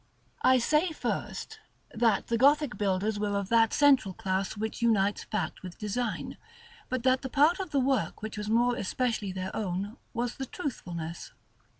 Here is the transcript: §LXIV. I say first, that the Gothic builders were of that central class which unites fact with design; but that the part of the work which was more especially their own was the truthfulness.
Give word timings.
§LXIV. 0.03 0.07
I 0.53 0.57
say 0.57 0.91
first, 0.93 1.59
that 1.93 2.25
the 2.25 2.37
Gothic 2.39 2.75
builders 2.75 3.19
were 3.19 3.37
of 3.37 3.49
that 3.49 3.71
central 3.71 4.15
class 4.15 4.57
which 4.57 4.81
unites 4.81 5.25
fact 5.25 5.61
with 5.61 5.77
design; 5.77 6.37
but 6.89 7.03
that 7.03 7.21
the 7.21 7.29
part 7.29 7.59
of 7.59 7.69
the 7.69 7.79
work 7.79 8.23
which 8.23 8.35
was 8.35 8.49
more 8.49 8.75
especially 8.75 9.31
their 9.31 9.55
own 9.55 9.97
was 10.11 10.37
the 10.37 10.47
truthfulness. 10.47 11.33